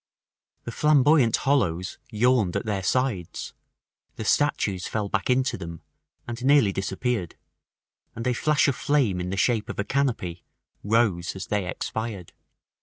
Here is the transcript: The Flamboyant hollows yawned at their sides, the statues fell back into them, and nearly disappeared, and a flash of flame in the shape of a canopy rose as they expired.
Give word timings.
The 0.63 0.71
Flamboyant 0.71 1.35
hollows 1.37 1.99
yawned 2.09 2.55
at 2.55 2.65
their 2.65 2.81
sides, 2.81 3.53
the 4.15 4.25
statues 4.25 4.87
fell 4.87 5.09
back 5.09 5.29
into 5.29 5.59
them, 5.59 5.83
and 6.27 6.43
nearly 6.43 6.71
disappeared, 6.73 7.35
and 8.15 8.25
a 8.25 8.33
flash 8.33 8.67
of 8.67 8.75
flame 8.75 9.21
in 9.21 9.29
the 9.29 9.37
shape 9.37 9.69
of 9.69 9.77
a 9.77 9.83
canopy 9.83 10.43
rose 10.83 11.35
as 11.35 11.45
they 11.45 11.67
expired. 11.69 12.33